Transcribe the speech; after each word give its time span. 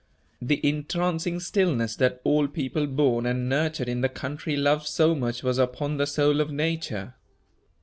The 0.41 0.59
entrancing 0.67 1.39
stillness 1.39 1.95
that 1.97 2.21
all 2.23 2.47
people 2.47 2.87
born 2.87 3.27
and 3.27 3.47
nurtured 3.47 3.87
in 3.87 4.01
the 4.01 4.09
country 4.09 4.57
love 4.57 4.87
so 4.87 5.13
much 5.13 5.43
was 5.43 5.59
upon 5.59 5.97
the 5.97 6.07
soul 6.07 6.41
of 6.41 6.51
Nature. 6.51 7.13